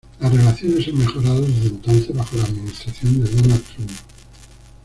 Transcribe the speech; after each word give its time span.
Las 0.19 0.33
relaciones 0.33 0.87
han 0.87 0.97
mejorado 0.97 1.41
desde 1.41 1.67
entonces 1.67 2.11
bajo 2.15 2.35
la 2.35 2.45
administración 2.45 3.23
de 3.23 3.29
Donald 3.29 3.63
Trump. 3.75 3.91